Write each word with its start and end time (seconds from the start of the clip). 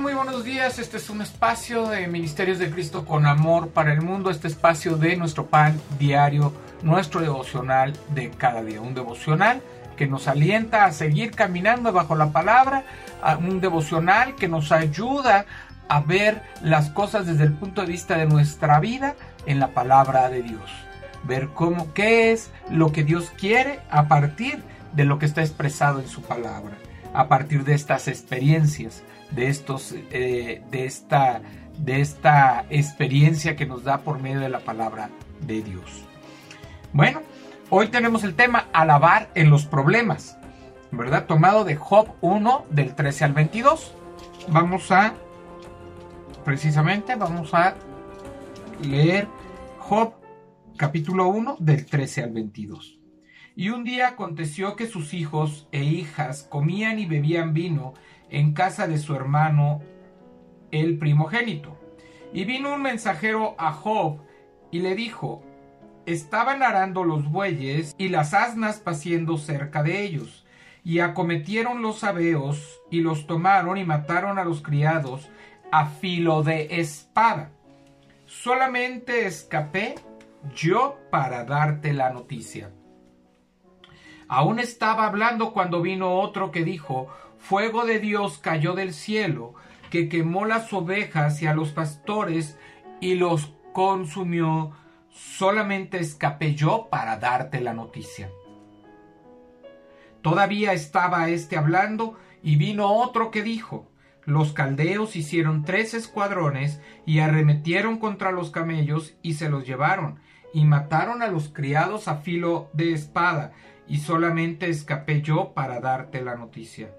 Muy 0.00 0.14
buenos 0.14 0.44
días. 0.44 0.78
Este 0.78 0.96
es 0.96 1.10
un 1.10 1.20
espacio 1.20 1.86
de 1.86 2.06
Ministerios 2.06 2.58
de 2.58 2.70
Cristo 2.70 3.04
con 3.04 3.26
amor 3.26 3.68
para 3.68 3.92
el 3.92 4.00
mundo. 4.00 4.30
Este 4.30 4.48
espacio 4.48 4.96
de 4.96 5.14
nuestro 5.14 5.48
pan 5.48 5.78
diario, 5.98 6.54
nuestro 6.82 7.20
devocional 7.20 7.92
de 8.14 8.30
cada 8.30 8.62
día. 8.62 8.80
Un 8.80 8.94
devocional 8.94 9.60
que 9.98 10.06
nos 10.06 10.26
alienta 10.26 10.86
a 10.86 10.92
seguir 10.92 11.32
caminando 11.32 11.92
bajo 11.92 12.16
la 12.16 12.32
palabra. 12.32 12.84
Un 13.40 13.60
devocional 13.60 14.36
que 14.36 14.48
nos 14.48 14.72
ayuda 14.72 15.44
a 15.90 16.00
ver 16.00 16.44
las 16.62 16.88
cosas 16.88 17.26
desde 17.26 17.44
el 17.44 17.52
punto 17.52 17.82
de 17.82 17.88
vista 17.88 18.16
de 18.16 18.24
nuestra 18.24 18.80
vida 18.80 19.16
en 19.44 19.60
la 19.60 19.74
palabra 19.74 20.30
de 20.30 20.40
Dios. 20.40 20.70
Ver 21.24 21.48
cómo, 21.48 21.92
qué 21.92 22.32
es 22.32 22.50
lo 22.70 22.90
que 22.90 23.04
Dios 23.04 23.30
quiere 23.38 23.80
a 23.90 24.08
partir 24.08 24.62
de 24.94 25.04
lo 25.04 25.18
que 25.18 25.26
está 25.26 25.42
expresado 25.42 26.00
en 26.00 26.08
su 26.08 26.22
palabra 26.22 26.72
a 27.12 27.28
partir 27.28 27.64
de 27.64 27.74
estas 27.74 28.08
experiencias, 28.08 29.02
de, 29.30 29.48
estos, 29.48 29.94
eh, 30.10 30.62
de, 30.70 30.84
esta, 30.84 31.42
de 31.78 32.00
esta 32.00 32.64
experiencia 32.70 33.56
que 33.56 33.66
nos 33.66 33.84
da 33.84 33.98
por 33.98 34.20
medio 34.20 34.40
de 34.40 34.48
la 34.48 34.60
palabra 34.60 35.10
de 35.40 35.62
Dios. 35.62 36.04
Bueno, 36.92 37.22
hoy 37.70 37.88
tenemos 37.88 38.24
el 38.24 38.34
tema 38.34 38.68
alabar 38.72 39.30
en 39.34 39.50
los 39.50 39.66
problemas, 39.66 40.36
¿verdad? 40.90 41.26
Tomado 41.26 41.64
de 41.64 41.76
Job 41.76 42.08
1 42.20 42.66
del 42.70 42.94
13 42.94 43.24
al 43.24 43.32
22. 43.32 43.94
Vamos 44.48 44.90
a, 44.90 45.14
precisamente, 46.44 47.14
vamos 47.14 47.54
a 47.54 47.74
leer 48.82 49.28
Job 49.78 50.14
capítulo 50.76 51.28
1 51.28 51.56
del 51.60 51.84
13 51.86 52.22
al 52.22 52.32
22. 52.32 52.98
Y 53.54 53.68
un 53.68 53.84
día 53.84 54.08
aconteció 54.08 54.76
que 54.76 54.86
sus 54.86 55.12
hijos 55.12 55.68
e 55.72 55.84
hijas 55.84 56.46
comían 56.48 56.98
y 56.98 57.06
bebían 57.06 57.52
vino 57.52 57.94
en 58.30 58.52
casa 58.52 58.86
de 58.86 58.98
su 58.98 59.14
hermano 59.14 59.82
el 60.70 60.98
primogénito. 60.98 61.76
Y 62.32 62.44
vino 62.44 62.74
un 62.74 62.82
mensajero 62.82 63.54
a 63.58 63.72
Job 63.72 64.20
y 64.70 64.80
le 64.80 64.94
dijo, 64.94 65.42
estaban 66.06 66.62
arando 66.62 67.04
los 67.04 67.30
bueyes 67.30 67.94
y 67.98 68.08
las 68.08 68.34
asnas 68.34 68.78
paciendo 68.78 69.36
cerca 69.36 69.82
de 69.82 70.02
ellos, 70.02 70.46
y 70.84 71.00
acometieron 71.00 71.82
los 71.82 71.98
sabeos 71.98 72.80
y 72.90 73.00
los 73.00 73.26
tomaron 73.26 73.76
y 73.76 73.84
mataron 73.84 74.38
a 74.38 74.44
los 74.44 74.62
criados 74.62 75.28
a 75.72 75.86
filo 75.86 76.42
de 76.42 76.80
espada. 76.80 77.50
Solamente 78.26 79.26
escapé 79.26 79.96
yo 80.54 80.98
para 81.10 81.44
darte 81.44 81.92
la 81.92 82.10
noticia. 82.10 82.70
Aún 84.28 84.60
estaba 84.60 85.06
hablando 85.06 85.52
cuando 85.52 85.82
vino 85.82 86.20
otro 86.20 86.50
que 86.50 86.64
dijo, 86.64 87.08
Fuego 87.40 87.84
de 87.84 87.98
Dios 87.98 88.38
cayó 88.38 88.74
del 88.74 88.92
cielo, 88.94 89.54
que 89.90 90.08
quemó 90.08 90.44
las 90.44 90.72
ovejas 90.72 91.42
y 91.42 91.46
a 91.46 91.54
los 91.54 91.70
pastores 91.70 92.56
y 93.00 93.14
los 93.14 93.52
consumió. 93.72 94.72
Solamente 95.10 95.98
escapé 95.98 96.54
yo 96.54 96.88
para 96.90 97.16
darte 97.16 97.60
la 97.60 97.74
noticia. 97.74 98.30
Todavía 100.22 100.74
estaba 100.74 101.28
éste 101.28 101.56
hablando 101.56 102.16
y 102.42 102.56
vino 102.56 102.92
otro 102.92 103.30
que 103.30 103.42
dijo, 103.42 103.90
los 104.24 104.52
caldeos 104.52 105.16
hicieron 105.16 105.64
tres 105.64 105.94
escuadrones 105.94 106.80
y 107.06 107.20
arremetieron 107.20 107.98
contra 107.98 108.30
los 108.30 108.50
camellos 108.50 109.14
y 109.22 109.34
se 109.34 109.48
los 109.48 109.66
llevaron 109.66 110.20
y 110.52 110.66
mataron 110.66 111.22
a 111.22 111.28
los 111.28 111.48
criados 111.48 112.06
a 112.06 112.16
filo 112.16 112.68
de 112.74 112.92
espada 112.92 113.52
y 113.88 113.98
solamente 113.98 114.68
escapé 114.68 115.22
yo 115.22 115.52
para 115.54 115.80
darte 115.80 116.22
la 116.22 116.36
noticia. 116.36 116.90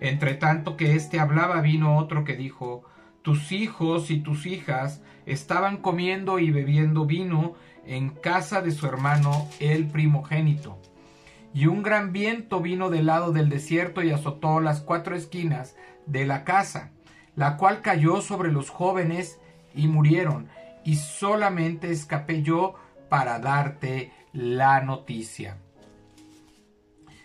Entre 0.00 0.34
tanto 0.34 0.76
que 0.76 0.94
éste 0.94 1.20
hablaba 1.20 1.60
vino 1.60 1.96
otro 1.98 2.24
que 2.24 2.36
dijo 2.36 2.82
Tus 3.22 3.52
hijos 3.52 4.10
y 4.10 4.20
tus 4.20 4.46
hijas 4.46 5.02
estaban 5.26 5.76
comiendo 5.78 6.38
y 6.38 6.50
bebiendo 6.50 7.06
vino 7.06 7.54
en 7.86 8.10
casa 8.10 8.62
de 8.62 8.72
su 8.72 8.86
hermano 8.86 9.48
el 9.60 9.86
primogénito. 9.86 10.78
Y 11.54 11.66
un 11.66 11.82
gran 11.82 12.12
viento 12.12 12.60
vino 12.60 12.88
del 12.88 13.06
lado 13.06 13.32
del 13.32 13.48
desierto 13.48 14.02
y 14.02 14.10
azotó 14.10 14.60
las 14.60 14.80
cuatro 14.80 15.14
esquinas 15.14 15.76
de 16.06 16.26
la 16.26 16.44
casa, 16.44 16.90
la 17.36 17.56
cual 17.56 17.82
cayó 17.82 18.20
sobre 18.20 18.50
los 18.50 18.70
jóvenes 18.70 19.38
y 19.74 19.86
murieron, 19.88 20.48
y 20.84 20.96
solamente 20.96 21.90
escapé 21.90 22.42
yo 22.42 22.74
para 23.08 23.38
darte 23.38 24.12
la 24.32 24.80
noticia. 24.80 25.58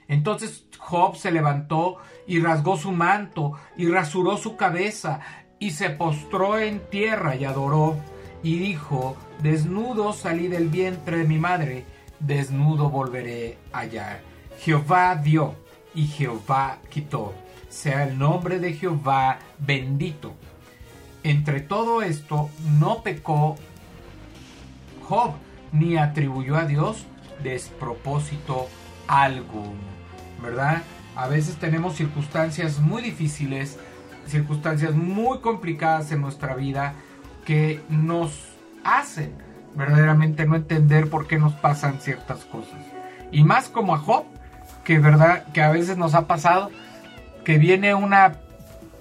Entonces 0.07 0.66
Job 0.78 1.16
se 1.16 1.31
levantó 1.31 1.97
y 2.28 2.40
rasgó 2.40 2.78
su 2.78 2.91
manto 2.91 3.53
y 3.75 3.88
rasuró 3.88 4.38
su 4.38 4.56
cabeza 4.56 5.19
y 5.59 5.72
se 5.72 5.90
postró 5.90 6.59
en 6.59 6.79
tierra 6.90 7.35
y 7.35 7.45
adoró 7.45 7.97
y 8.44 8.57
dijo, 8.57 9.18
desnudo 9.41 10.13
salí 10.13 10.47
del 10.47 10.69
vientre 10.69 11.18
de 11.18 11.23
mi 11.25 11.38
madre, 11.38 11.85
desnudo 12.19 12.90
volveré 12.90 13.57
allá. 13.73 14.22
Jehová 14.59 15.16
dio 15.16 15.56
y 15.94 16.07
Jehová 16.07 16.78
quitó. 16.89 17.34
Sea 17.69 18.03
el 18.03 18.18
nombre 18.18 18.59
de 18.59 18.74
Jehová 18.74 19.39
bendito. 19.57 20.34
Entre 21.24 21.59
todo 21.59 22.01
esto 22.01 22.50
no 22.79 23.03
pecó 23.03 23.57
Job 25.03 25.34
ni 25.72 25.97
atribuyó 25.97 26.56
a 26.56 26.66
Dios 26.66 27.06
despropósito 27.44 28.68
alguno. 29.07 29.97
¿Verdad? 30.42 30.84
A 31.16 31.28
veces 31.28 31.58
tenemos 31.58 31.96
circunstancias 31.96 32.80
muy 32.80 33.02
difíciles, 33.02 33.78
circunstancias 34.28 34.94
muy 34.94 35.40
complicadas 35.40 36.12
en 36.12 36.22
nuestra 36.22 36.56
vida 36.56 36.94
que 37.46 37.81
nos 37.90 38.34
hacen 38.84 39.34
verdaderamente 39.75 40.46
no 40.46 40.56
entender 40.56 41.09
por 41.09 41.28
qué 41.28 41.38
nos 41.38 41.53
pasan 41.53 42.00
ciertas 42.02 42.46
cosas. 42.46 42.80
Y 43.31 43.44
más 43.44 43.70
como 43.70 43.96
a 43.96 44.00
Job, 44.00 44.25
que 44.84 45.00
verdad 45.00 45.46
que 45.53 45.62
a 45.62 45.72
veces 45.72 45.98
nos 45.98 46.16
ha 46.16 46.28
pasado 46.28 46.72
que 47.44 47.58
viene 47.58 47.94
una 47.94 48.40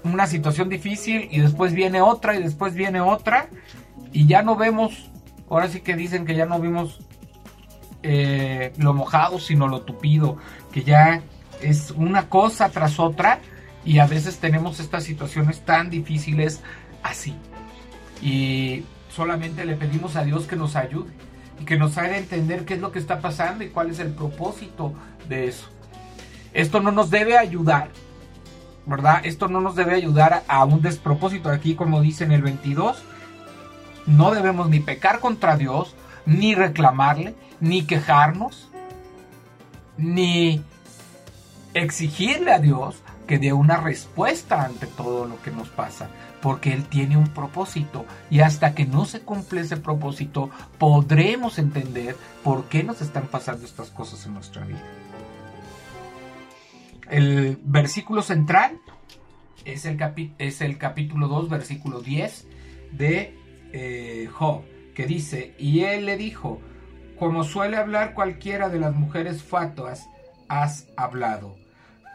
una 0.03 0.27
situación 0.27 0.69
difícil 0.69 1.27
y 1.31 1.39
después 1.39 1.73
viene 1.73 2.01
otra 2.01 2.35
y 2.35 2.43
después 2.43 2.73
viene 2.73 3.01
otra 3.01 3.47
y 4.11 4.27
ya 4.27 4.41
no 4.41 4.55
vemos, 4.55 5.09
ahora 5.49 5.67
sí 5.67 5.81
que 5.81 5.95
dicen 5.95 6.25
que 6.25 6.35
ya 6.35 6.45
no 6.45 6.59
vimos 6.59 6.99
eh, 8.09 8.71
lo 8.77 8.93
mojado, 8.93 9.37
sino 9.37 9.67
lo 9.67 9.81
tupido, 9.81 10.37
que 10.71 10.83
ya 10.83 11.21
es 11.61 11.91
una 11.91 12.29
cosa 12.29 12.69
tras 12.69 12.99
otra 12.99 13.41
y 13.83 13.99
a 13.99 14.07
veces 14.07 14.37
tenemos 14.37 14.79
estas 14.79 15.03
situaciones 15.03 15.65
tan 15.65 15.89
difíciles 15.89 16.61
así. 17.03 17.35
Y 18.21 18.85
solamente 19.13 19.65
le 19.65 19.75
pedimos 19.75 20.15
a 20.15 20.23
Dios 20.23 20.47
que 20.47 20.55
nos 20.55 20.77
ayude 20.77 21.11
y 21.59 21.65
que 21.65 21.77
nos 21.77 21.97
haga 21.97 22.17
entender 22.17 22.63
qué 22.63 22.75
es 22.75 22.79
lo 22.79 22.93
que 22.93 22.99
está 22.99 23.19
pasando 23.19 23.65
y 23.65 23.69
cuál 23.71 23.89
es 23.89 23.99
el 23.99 24.11
propósito 24.11 24.93
de 25.27 25.49
eso. 25.49 25.67
Esto 26.53 26.79
no 26.79 26.93
nos 26.93 27.09
debe 27.09 27.37
ayudar, 27.37 27.89
¿verdad? 28.85 29.19
Esto 29.25 29.49
no 29.49 29.59
nos 29.59 29.75
debe 29.75 29.95
ayudar 29.95 30.45
a 30.47 30.63
un 30.63 30.81
despropósito. 30.81 31.49
Aquí, 31.49 31.75
como 31.75 31.99
dice 31.99 32.23
en 32.23 32.31
el 32.31 32.41
22, 32.41 33.03
no 34.05 34.33
debemos 34.33 34.69
ni 34.69 34.79
pecar 34.79 35.19
contra 35.19 35.57
Dios, 35.57 35.93
ni 36.27 36.53
reclamarle, 36.53 37.35
ni 37.61 37.83
quejarnos, 37.83 38.69
ni 39.97 40.61
exigirle 41.73 42.51
a 42.51 42.59
Dios 42.59 43.01
que 43.25 43.39
dé 43.39 43.53
una 43.53 43.77
respuesta 43.77 44.63
ante 44.63 44.87
todo 44.87 45.25
lo 45.25 45.41
que 45.41 45.51
nos 45.51 45.69
pasa, 45.69 46.09
porque 46.41 46.73
Él 46.73 46.85
tiene 46.85 47.17
un 47.17 47.29
propósito 47.29 48.05
y 48.29 48.41
hasta 48.41 48.75
que 48.75 48.85
no 48.85 49.05
se 49.05 49.21
cumple 49.21 49.61
ese 49.61 49.77
propósito 49.77 50.49
podremos 50.77 51.59
entender 51.59 52.15
por 52.43 52.65
qué 52.65 52.83
nos 52.83 53.01
están 53.01 53.27
pasando 53.27 53.65
estas 53.65 53.89
cosas 53.89 54.25
en 54.25 54.33
nuestra 54.33 54.65
vida. 54.65 54.83
El 57.09 57.57
versículo 57.63 58.21
central 58.21 58.79
es 59.63 59.85
el, 59.85 60.77
capítulo 60.77 61.27
2, 61.29 61.49
versículo 61.49 62.01
10 62.01 62.47
de 62.91 63.33
eh, 63.71 64.29
Job, 64.31 64.63
que 64.97 65.05
dice, 65.05 65.53
y 65.59 65.81
él 65.81 66.07
le 66.07 66.17
dijo, 66.17 66.59
como 67.19 67.43
suele 67.43 67.77
hablar 67.77 68.15
cualquiera 68.15 68.67
de 68.67 68.79
las 68.79 68.95
mujeres 68.95 69.43
fatuas, 69.43 70.09
has 70.47 70.87
hablado. 70.97 71.55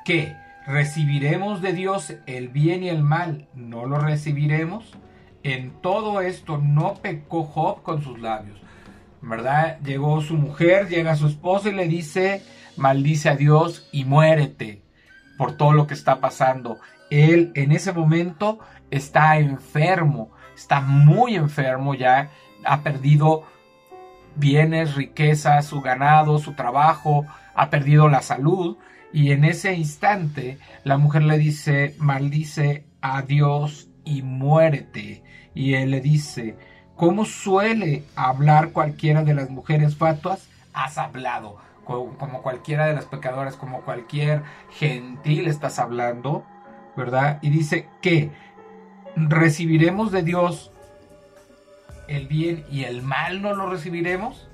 ¿Qué? 0.05 0.34
¿Recibiremos 0.67 1.62
de 1.62 1.75
Dios 1.75 2.12
el 2.26 2.49
bien 2.49 2.82
y 2.82 2.88
el 2.88 3.05
mal? 3.05 3.46
¿No 3.55 3.87
lo 3.87 4.00
recibiremos? 4.00 4.96
En 5.44 5.81
todo 5.81 6.23
esto 6.23 6.58
no 6.58 6.94
pecó 6.94 7.44
Job 7.44 7.84
con 7.84 8.02
sus 8.02 8.19
labios. 8.19 8.61
¿Verdad? 9.20 9.79
Llegó 9.84 10.20
su 10.20 10.34
mujer, 10.34 10.88
llega 10.88 11.14
su 11.14 11.29
esposo 11.29 11.69
y 11.69 11.76
le 11.76 11.87
dice, 11.87 12.43
maldice 12.76 13.29
a 13.29 13.37
Dios 13.37 13.88
y 13.93 14.05
muérete 14.05 14.82
por 15.38 15.56
todo 15.56 15.73
lo 15.73 15.87
que 15.87 15.94
está 15.94 16.20
pasando. 16.20 16.81
Él 17.11 17.52
en 17.55 17.70
ese 17.70 17.93
momento 17.93 18.58
está 18.90 19.38
enfermo, 19.38 20.32
está 20.56 20.81
muy 20.81 21.37
enfermo 21.37 21.94
ya, 21.94 22.32
ha 22.64 22.82
perdido 22.82 23.44
bienes, 24.37 24.94
riquezas, 24.94 25.67
su 25.67 25.81
ganado, 25.81 26.38
su 26.38 26.55
trabajo, 26.55 27.26
ha 27.55 27.70
perdido 27.70 28.09
la 28.09 28.23
salud 28.23 28.76
y 29.12 29.32
en 29.32 29.44
ese 29.44 29.75
instante 29.75 30.59
la 30.85 30.97
mujer 30.97 31.23
le 31.23 31.38
dice, 31.38 31.94
maldice 31.99 32.87
a 33.03 33.23
Dios 33.23 33.88
y 34.05 34.23
muérete. 34.23 35.23
Y 35.55 35.75
él 35.75 35.91
le 35.91 36.00
dice, 36.00 36.56
¿cómo 36.97 37.26
suele 37.26 38.05
hablar 38.17 38.70
cualquiera 38.73 39.23
de 39.23 39.35
las 39.35 39.50
mujeres 39.50 39.97
fatuas? 39.97 40.49
Has 40.73 40.97
hablado, 40.97 41.58
como 41.85 42.41
cualquiera 42.43 42.87
de 42.87 42.94
las 42.94 43.05
pecadoras, 43.05 43.56
como 43.56 43.82
cualquier 43.82 44.43
gentil 44.70 45.47
estás 45.47 45.79
hablando, 45.79 46.47
¿verdad? 46.97 47.38
Y 47.43 47.50
dice 47.50 47.88
que 48.00 48.31
recibiremos 49.15 50.11
de 50.11 50.23
Dios 50.23 50.72
el 52.09 52.27
bien 52.27 52.65
y 52.71 52.85
el 52.85 53.03
mal 53.03 53.43
no 53.43 53.55
lo 53.55 53.69
recibiremos. 53.71 54.49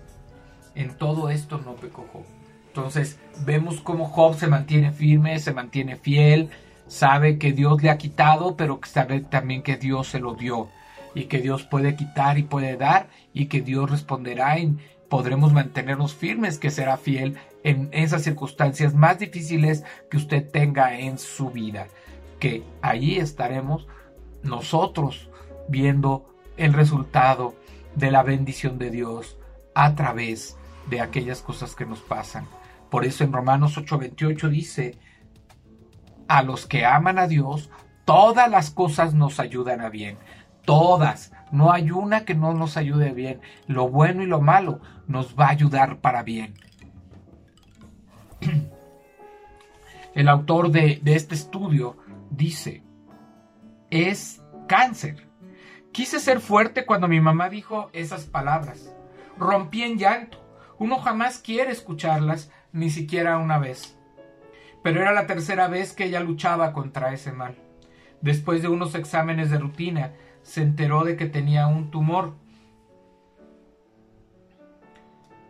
En 0.75 0.95
todo 0.97 1.31
esto 1.31 1.59
no 1.59 1.75
pecó 1.75 2.06
Job. 2.12 2.25
Entonces 2.69 3.19
vemos 3.45 3.81
cómo 3.81 4.06
Job 4.06 4.37
se 4.37 4.47
mantiene 4.47 4.93
firme, 4.93 5.39
se 5.39 5.53
mantiene 5.53 5.97
fiel, 5.97 6.50
sabe 6.87 7.39
que 7.39 7.53
Dios 7.53 7.83
le 7.83 7.91
ha 7.91 7.99
quitado, 7.99 8.56
pero 8.56 8.79
sabe 8.85 9.21
también 9.21 9.62
que 9.62 9.77
Dios 9.77 10.09
se 10.09 10.21
lo 10.21 10.35
dio 10.35 10.69
y 11.15 11.25
que 11.25 11.41
Dios 11.41 11.65
puede 11.65 11.97
quitar 11.97 12.39
y 12.39 12.45
puede 12.45 12.77
dar 12.77 13.09
y 13.33 13.47
que 13.47 13.62
Dios 13.62 13.91
responderá 13.91 14.59
y 14.59 14.77
podremos 15.09 15.53
mantenernos 15.53 16.15
firmes, 16.15 16.59
que 16.59 16.71
será 16.71 16.97
fiel 16.97 17.37
en 17.65 17.89
esas 17.93 18.23
circunstancias 18.23 18.95
más 18.95 19.19
difíciles 19.19 19.85
que 20.11 20.17
usted 20.17 20.49
tenga 20.49 20.99
en 20.99 21.19
su 21.19 21.50
vida, 21.50 21.89
que 22.39 22.62
allí 22.83 23.17
estaremos 23.19 23.87
nosotros 24.43 25.31
viendo 25.69 26.35
el 26.58 26.72
resultado 26.72 27.55
de 27.94 28.10
la 28.10 28.22
bendición 28.22 28.78
de 28.78 28.90
Dios 28.90 29.38
a 29.75 29.94
través 29.94 30.56
de 30.90 31.00
aquellas 31.00 31.40
cosas 31.40 31.75
que 31.75 31.87
nos 31.87 32.00
pasan. 32.00 32.46
Por 32.90 33.05
eso 33.05 33.25
en 33.25 33.32
Romanos 33.32 33.78
8:28 33.78 34.49
dice, 34.49 34.99
a 36.26 36.43
los 36.43 36.66
que 36.66 36.84
aman 36.84 37.19
a 37.19 37.26
Dios, 37.26 37.70
todas 38.05 38.50
las 38.50 38.70
cosas 38.70 39.14
nos 39.14 39.40
ayudan 39.40 39.81
a 39.81 39.88
bien. 39.88 40.19
Todas. 40.64 41.32
No 41.50 41.72
hay 41.72 41.90
una 41.90 42.25
que 42.26 42.34
no 42.34 42.52
nos 42.52 42.76
ayude 42.76 43.12
bien. 43.12 43.40
Lo 43.66 43.88
bueno 43.88 44.22
y 44.22 44.26
lo 44.26 44.40
malo 44.40 44.81
nos 45.06 45.34
va 45.38 45.46
a 45.46 45.50
ayudar 45.50 45.99
para 46.00 46.22
bien. 46.22 46.54
El 50.14 50.28
autor 50.28 50.70
de, 50.70 51.00
de 51.02 51.14
este 51.14 51.34
estudio 51.34 51.96
dice, 52.31 52.82
es 53.90 54.43
cáncer. 54.66 55.27
Quise 55.99 56.21
ser 56.21 56.39
fuerte 56.39 56.87
cuando 56.87 57.09
mi 57.09 57.21
mamá 57.21 57.49
dijo 57.49 57.91
esas 57.93 58.25
palabras. 58.25 58.95
Rompí 59.37 59.83
en 59.83 59.99
llanto. 59.99 60.39
Uno 60.79 60.99
jamás 60.99 61.39
quiere 61.39 61.73
escucharlas, 61.73 62.53
ni 62.73 62.89
siquiera 62.89 63.37
una 63.39 63.59
vez 63.59 63.99
pero 64.83 65.03
era 65.03 65.12
la 65.12 65.27
tercera 65.27 65.69
vez 65.69 65.93
que 65.93 66.05
ella 66.05 66.21
luchaba 66.21 66.73
contra 66.73 67.12
ese 67.12 67.33
mal. 67.33 67.56
Después 68.21 68.62
de 68.62 68.69
unos 68.69 68.95
exámenes 68.95 69.50
de 69.50 69.59
rutina, 69.59 70.15
se 70.43 70.62
enteró 70.62 71.05
de 71.05 71.17
que 71.17 71.27
tenía 71.27 71.67
un 71.67 71.91
tumor 71.91 72.35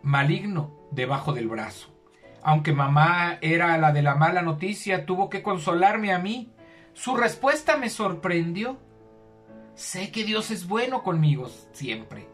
maligno 0.03 0.73
debajo 0.91 1.33
del 1.33 1.49
brazo. 1.49 1.95
Aunque 2.43 2.73
mamá 2.73 3.39
era 3.43 3.77
la 3.79 3.93
de 3.93 4.03
la 4.03 4.15
mala 4.15 4.43
noticia, 4.43 5.07
tuvo 5.07 5.29
que 5.29 5.43
consolarme 5.43 6.13
a 6.13 6.19
mí. 6.19 6.53
Su 6.95 7.17
respuesta 7.17 7.77
me 7.77 7.91
sorprendió. 7.91 8.79
Sé 9.79 10.11
que 10.11 10.25
Dios 10.25 10.51
es 10.51 10.67
bueno 10.67 11.05
conmigo 11.05 11.49
siempre. 11.71 12.27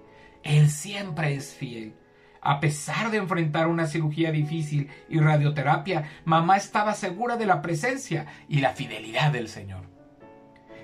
Él 0.43 0.70
siempre 0.70 1.35
es 1.35 1.52
fiel. 1.52 1.94
A 2.41 2.58
pesar 2.58 3.11
de 3.11 3.19
enfrentar 3.19 3.67
una 3.67 3.87
cirugía 3.87 4.32
difícil 4.32 4.88
y 5.11 5.19
radioterapia, 5.19 6.08
mamá 6.25 6.56
estaba 6.56 6.94
segura 6.94 7.37
de 7.37 7.44
la 7.44 7.61
presencia 7.61 8.25
y 8.49 8.61
la 8.61 8.70
fidelidad 8.70 9.31
del 9.31 9.49
Señor. 9.49 9.82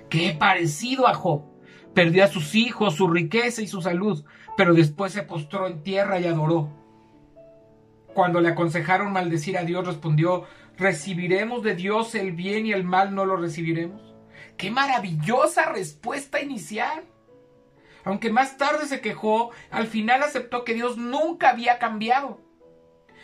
Qué 0.07 0.35
parecido 0.37 1.07
a 1.07 1.15
Job. 1.15 1.45
Perdió 1.95 2.25
a 2.25 2.27
sus 2.27 2.53
hijos, 2.53 2.93
su 2.93 3.07
riqueza 3.09 3.63
y 3.63 3.67
su 3.67 3.81
salud, 3.81 4.23
pero 4.55 4.75
después 4.75 5.13
se 5.13 5.23
postró 5.23 5.65
en 5.65 5.81
tierra 5.81 6.19
y 6.19 6.27
adoró. 6.27 6.69
Cuando 8.13 8.39
le 8.39 8.49
aconsejaron 8.49 9.11
maldecir 9.11 9.57
a 9.57 9.63
Dios, 9.63 9.87
respondió, 9.87 10.43
¿recibiremos 10.77 11.63
de 11.63 11.73
Dios 11.73 12.13
el 12.13 12.33
bien 12.33 12.67
y 12.67 12.71
el 12.71 12.83
mal 12.83 13.15
no 13.15 13.25
lo 13.25 13.35
recibiremos? 13.35 14.10
¡Qué 14.61 14.69
maravillosa 14.69 15.71
respuesta 15.71 16.39
inicial! 16.39 17.03
Aunque 18.03 18.31
más 18.31 18.59
tarde 18.59 18.85
se 18.85 19.01
quejó, 19.01 19.49
al 19.71 19.87
final 19.87 20.21
aceptó 20.21 20.63
que 20.63 20.75
Dios 20.75 20.97
nunca 20.97 21.49
había 21.49 21.79
cambiado. 21.79 22.39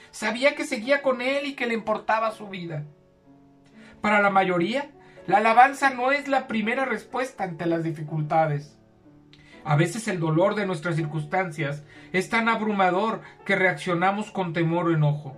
Sabía 0.10 0.56
que 0.56 0.66
seguía 0.66 1.04
con 1.04 1.22
él 1.22 1.46
y 1.46 1.54
que 1.54 1.68
le 1.68 1.76
importaba 1.76 2.32
su 2.32 2.50
vida. 2.50 2.86
Para 4.02 4.20
la 4.20 4.32
mayoría, 4.32 4.90
la 5.28 5.38
alabanza 5.38 5.92
no 5.92 6.12
es 6.12 6.28
la 6.28 6.48
primera 6.48 6.86
respuesta 6.86 7.44
ante 7.44 7.68
las 7.68 7.84
dificultades. 7.84 8.76
A 9.64 9.76
veces 9.76 10.08
el 10.08 10.20
dolor 10.20 10.56
de 10.56 10.66
nuestras 10.66 10.96
circunstancias 10.96 11.84
es 12.14 12.32
tan 12.32 12.50
abrumador 12.50 13.22
que 13.46 13.56
reaccionamos 13.56 14.32
con 14.32 14.54
temor 14.54 14.88
o 14.88 14.92
enojo. 14.92 15.38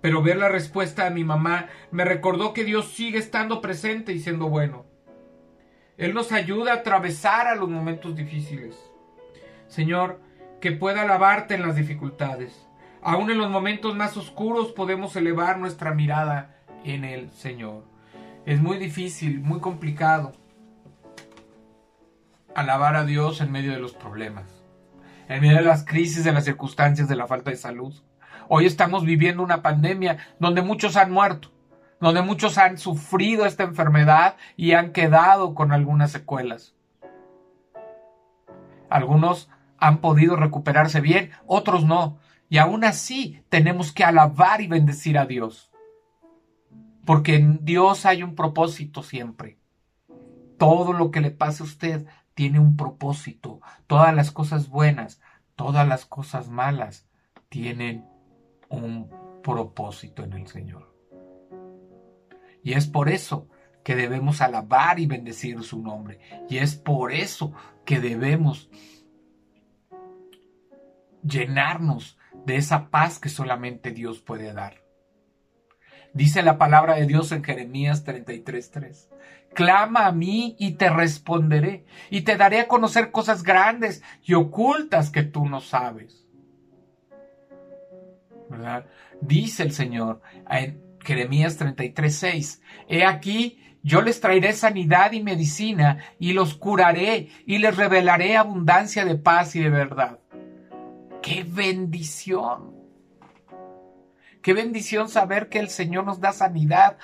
Pero 0.00 0.22
ver 0.22 0.38
la 0.38 0.48
respuesta 0.48 1.04
de 1.04 1.10
mi 1.12 1.22
mamá 1.22 1.68
me 1.92 2.04
recordó 2.04 2.52
que 2.52 2.64
Dios 2.64 2.88
sigue 2.88 3.20
estando 3.20 3.60
presente 3.60 4.12
y 4.12 4.18
siendo 4.18 4.48
bueno. 4.48 4.89
Él 6.00 6.14
nos 6.14 6.32
ayuda 6.32 6.72
a 6.72 6.76
atravesar 6.76 7.46
a 7.46 7.54
los 7.54 7.68
momentos 7.68 8.16
difíciles. 8.16 8.74
Señor, 9.68 10.18
que 10.58 10.72
pueda 10.72 11.02
alabarte 11.02 11.54
en 11.54 11.60
las 11.60 11.76
dificultades. 11.76 12.66
Aún 13.02 13.30
en 13.30 13.36
los 13.36 13.50
momentos 13.50 13.94
más 13.94 14.16
oscuros 14.16 14.72
podemos 14.72 15.14
elevar 15.14 15.58
nuestra 15.58 15.92
mirada 15.92 16.56
en 16.84 17.04
el 17.04 17.30
Señor. 17.32 17.84
Es 18.46 18.62
muy 18.62 18.78
difícil, 18.78 19.40
muy 19.40 19.60
complicado 19.60 20.32
alabar 22.54 22.96
a 22.96 23.04
Dios 23.04 23.42
en 23.42 23.52
medio 23.52 23.72
de 23.72 23.78
los 23.78 23.92
problemas, 23.92 24.64
en 25.28 25.42
medio 25.42 25.58
de 25.58 25.64
las 25.64 25.84
crisis, 25.84 26.24
de 26.24 26.32
las 26.32 26.46
circunstancias, 26.46 27.08
de 27.08 27.16
la 27.16 27.26
falta 27.26 27.50
de 27.50 27.56
salud. 27.56 27.94
Hoy 28.48 28.64
estamos 28.64 29.04
viviendo 29.04 29.42
una 29.42 29.60
pandemia 29.60 30.16
donde 30.38 30.62
muchos 30.62 30.96
han 30.96 31.12
muerto 31.12 31.50
donde 32.00 32.22
muchos 32.22 32.56
han 32.58 32.78
sufrido 32.78 33.44
esta 33.44 33.62
enfermedad 33.62 34.36
y 34.56 34.72
han 34.72 34.92
quedado 34.92 35.54
con 35.54 35.72
algunas 35.72 36.10
secuelas. 36.10 36.74
Algunos 38.88 39.48
han 39.78 39.98
podido 39.98 40.36
recuperarse 40.36 41.00
bien, 41.00 41.30
otros 41.46 41.84
no. 41.84 42.18
Y 42.48 42.58
aún 42.58 42.84
así 42.84 43.44
tenemos 43.48 43.92
que 43.92 44.02
alabar 44.02 44.60
y 44.60 44.66
bendecir 44.66 45.18
a 45.18 45.26
Dios. 45.26 45.70
Porque 47.04 47.36
en 47.36 47.64
Dios 47.64 48.06
hay 48.06 48.22
un 48.22 48.34
propósito 48.34 49.02
siempre. 49.02 49.58
Todo 50.58 50.92
lo 50.92 51.10
que 51.10 51.20
le 51.20 51.30
pase 51.30 51.62
a 51.62 51.66
usted 51.66 52.06
tiene 52.34 52.58
un 52.58 52.76
propósito. 52.76 53.60
Todas 53.86 54.14
las 54.14 54.30
cosas 54.30 54.68
buenas, 54.68 55.20
todas 55.54 55.86
las 55.86 56.06
cosas 56.06 56.48
malas 56.48 57.06
tienen 57.48 58.04
un 58.68 59.08
propósito 59.42 60.24
en 60.24 60.32
el 60.32 60.46
Señor. 60.46 60.89
Y 62.62 62.74
es 62.74 62.86
por 62.86 63.08
eso 63.08 63.48
que 63.82 63.96
debemos 63.96 64.40
alabar 64.40 64.98
y 64.98 65.06
bendecir 65.06 65.62
su 65.62 65.82
nombre. 65.82 66.20
Y 66.48 66.58
es 66.58 66.76
por 66.76 67.12
eso 67.12 67.52
que 67.84 68.00
debemos 68.00 68.70
llenarnos 71.22 72.18
de 72.44 72.56
esa 72.56 72.90
paz 72.90 73.18
que 73.18 73.28
solamente 73.28 73.90
Dios 73.90 74.20
puede 74.20 74.52
dar. 74.52 74.82
Dice 76.12 76.42
la 76.42 76.58
palabra 76.58 76.96
de 76.96 77.06
Dios 77.06 77.30
en 77.32 77.44
Jeremías 77.44 78.04
33:3. 78.04 79.08
Clama 79.54 80.06
a 80.06 80.12
mí 80.12 80.56
y 80.58 80.72
te 80.72 80.90
responderé, 80.90 81.84
y 82.08 82.22
te 82.22 82.36
daré 82.36 82.60
a 82.60 82.68
conocer 82.68 83.10
cosas 83.10 83.42
grandes 83.42 84.02
y 84.22 84.34
ocultas 84.34 85.10
que 85.10 85.22
tú 85.22 85.46
no 85.46 85.60
sabes. 85.60 86.26
Dice 89.20 89.62
el 89.62 89.72
Señor 89.72 90.20
Jeremías 91.04 91.58
33:6. 91.58 92.60
He 92.88 93.04
aquí, 93.04 93.58
yo 93.82 94.02
les 94.02 94.20
traeré 94.20 94.52
sanidad 94.52 95.12
y 95.12 95.22
medicina, 95.22 95.98
y 96.18 96.32
los 96.32 96.54
curaré, 96.54 97.28
y 97.46 97.58
les 97.58 97.76
revelaré 97.76 98.36
abundancia 98.36 99.04
de 99.04 99.16
paz 99.16 99.56
y 99.56 99.60
de 99.60 99.70
verdad. 99.70 100.18
¡Qué 101.22 101.44
bendición! 101.44 102.80
Qué 104.42 104.54
bendición 104.54 105.10
saber 105.10 105.50
que 105.50 105.58
el 105.58 105.68
Señor 105.68 106.04
nos 106.06 106.20
da 106.20 106.32
sanidad, 106.32 106.96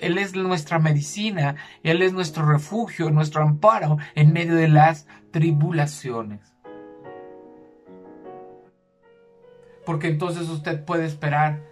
Él 0.00 0.18
es 0.18 0.34
nuestra 0.34 0.80
medicina, 0.80 1.54
Él 1.84 2.02
es 2.02 2.12
nuestro 2.12 2.44
refugio, 2.46 3.10
nuestro 3.10 3.42
amparo 3.42 3.98
en 4.16 4.32
medio 4.32 4.56
de 4.56 4.66
las 4.66 5.06
tribulaciones. 5.30 6.40
Porque 9.86 10.08
entonces 10.08 10.48
usted 10.48 10.84
puede 10.84 11.06
esperar, 11.06 11.62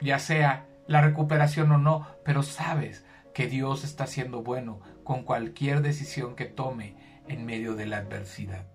ya 0.00 0.18
sea 0.18 0.66
la 0.86 1.00
recuperación 1.00 1.72
o 1.72 1.78
no, 1.78 2.06
pero 2.24 2.42
sabes 2.42 3.04
que 3.34 3.48
Dios 3.48 3.84
está 3.84 4.06
siendo 4.06 4.42
bueno 4.42 4.80
con 5.04 5.22
cualquier 5.22 5.82
decisión 5.82 6.36
que 6.36 6.46
tome 6.46 6.96
en 7.28 7.44
medio 7.44 7.74
de 7.74 7.86
la 7.86 7.98
adversidad. 7.98 8.66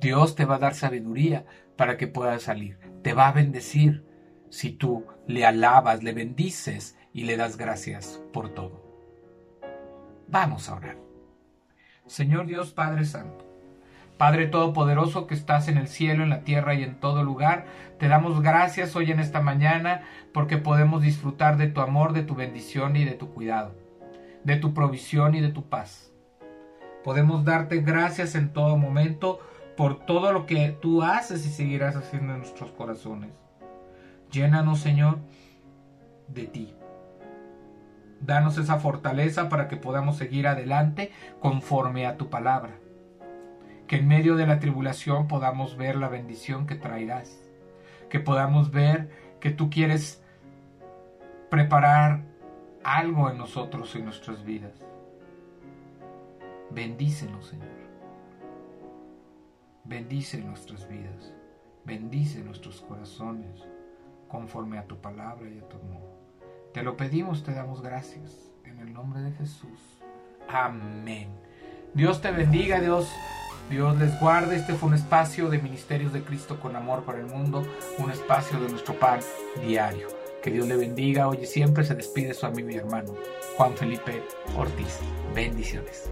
Dios 0.00 0.34
te 0.34 0.44
va 0.44 0.56
a 0.56 0.58
dar 0.58 0.74
sabiduría 0.74 1.46
para 1.76 1.96
que 1.96 2.08
puedas 2.08 2.42
salir. 2.42 2.78
Te 3.02 3.14
va 3.14 3.28
a 3.28 3.32
bendecir 3.32 4.04
si 4.50 4.70
tú 4.72 5.06
le 5.26 5.46
alabas, 5.46 6.02
le 6.02 6.12
bendices 6.12 6.98
y 7.12 7.24
le 7.24 7.36
das 7.36 7.56
gracias 7.56 8.20
por 8.32 8.52
todo. 8.52 8.82
Vamos 10.28 10.68
a 10.68 10.74
orar. 10.74 10.98
Señor 12.06 12.46
Dios 12.46 12.72
Padre 12.72 13.04
Santo, 13.04 13.46
Padre 14.16 14.46
Todopoderoso 14.46 15.26
que 15.26 15.34
estás 15.34 15.68
en 15.68 15.76
el 15.76 15.88
cielo, 15.88 16.22
en 16.22 16.30
la 16.30 16.44
tierra 16.44 16.74
y 16.74 16.82
en 16.82 17.00
todo 17.00 17.24
lugar, 17.24 17.66
te 17.98 18.08
damos 18.08 18.40
gracias 18.42 18.94
hoy 18.94 19.10
en 19.10 19.18
esta 19.18 19.40
mañana 19.40 20.02
porque 20.32 20.58
podemos 20.58 21.02
disfrutar 21.02 21.56
de 21.56 21.68
tu 21.68 21.80
amor, 21.80 22.12
de 22.12 22.22
tu 22.22 22.34
bendición 22.34 22.96
y 22.96 23.04
de 23.04 23.14
tu 23.14 23.30
cuidado, 23.32 23.74
de 24.44 24.56
tu 24.56 24.74
provisión 24.74 25.34
y 25.34 25.40
de 25.40 25.48
tu 25.48 25.68
paz. 25.68 26.12
Podemos 27.02 27.44
darte 27.44 27.80
gracias 27.80 28.34
en 28.34 28.52
todo 28.52 28.76
momento 28.76 29.40
por 29.76 30.06
todo 30.06 30.32
lo 30.32 30.46
que 30.46 30.76
tú 30.80 31.02
haces 31.02 31.44
y 31.46 31.48
seguirás 31.48 31.96
haciendo 31.96 32.34
en 32.34 32.40
nuestros 32.40 32.70
corazones. 32.70 33.30
Llénanos, 34.30 34.78
Señor, 34.78 35.18
de 36.28 36.44
ti. 36.44 36.74
Danos 38.20 38.56
esa 38.56 38.78
fortaleza 38.78 39.48
para 39.48 39.66
que 39.66 39.76
podamos 39.76 40.16
seguir 40.16 40.46
adelante 40.46 41.10
conforme 41.40 42.06
a 42.06 42.16
tu 42.16 42.30
palabra 42.30 42.81
que 43.92 43.98
en 43.98 44.08
medio 44.08 44.36
de 44.36 44.46
la 44.46 44.58
tribulación 44.58 45.28
podamos 45.28 45.76
ver 45.76 45.96
la 45.96 46.08
bendición 46.08 46.66
que 46.66 46.76
traerás, 46.76 47.38
que 48.08 48.20
podamos 48.20 48.70
ver 48.70 49.10
que 49.38 49.50
tú 49.50 49.68
quieres 49.68 50.24
preparar 51.50 52.24
algo 52.84 53.28
en 53.28 53.36
nosotros, 53.36 53.94
en 53.94 54.06
nuestras 54.06 54.46
vidas. 54.46 54.72
Bendícenos, 56.70 57.48
Señor. 57.48 57.68
Bendice 59.84 60.38
nuestras 60.38 60.88
vidas. 60.88 61.34
Bendice 61.84 62.42
nuestros 62.42 62.80
corazones 62.80 63.62
conforme 64.26 64.78
a 64.78 64.86
tu 64.86 65.02
palabra 65.02 65.50
y 65.50 65.58
a 65.58 65.68
tu 65.68 65.76
amor. 65.76 66.16
Te 66.72 66.82
lo 66.82 66.96
pedimos, 66.96 67.44
te 67.44 67.52
damos 67.52 67.82
gracias. 67.82 68.50
En 68.64 68.78
el 68.78 68.90
nombre 68.94 69.20
de 69.20 69.32
Jesús. 69.32 69.98
Amén. 70.48 71.28
Dios 71.92 72.22
te 72.22 72.30
bendiga, 72.30 72.80
Dios 72.80 73.12
Dios 73.70 73.98
les 73.98 74.18
guarde. 74.20 74.56
Este 74.56 74.74
fue 74.74 74.88
un 74.88 74.94
espacio 74.94 75.48
de 75.48 75.58
Ministerios 75.58 76.12
de 76.12 76.22
Cristo 76.22 76.60
con 76.60 76.76
amor 76.76 77.04
para 77.04 77.18
el 77.18 77.26
mundo, 77.26 77.66
un 77.98 78.10
espacio 78.10 78.60
de 78.60 78.68
nuestro 78.68 78.98
pan 78.98 79.20
diario. 79.64 80.08
Que 80.42 80.50
Dios 80.50 80.66
le 80.66 80.76
bendiga. 80.76 81.28
Hoy 81.28 81.38
y 81.42 81.46
siempre 81.46 81.84
se 81.84 81.94
despide 81.94 82.34
su 82.34 82.46
amigo 82.46 82.68
y 82.70 82.76
hermano 82.76 83.14
Juan 83.56 83.76
Felipe 83.76 84.22
Ortiz. 84.56 84.98
Bendiciones. 85.34 86.10